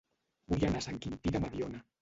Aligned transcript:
Vull 0.53 0.65
anar 0.69 0.81
a 0.81 0.87
Sant 0.87 0.99
Quintí 1.05 1.37
de 1.37 1.45
Mediona 1.47 1.87